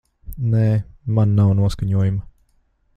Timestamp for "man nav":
1.19-1.53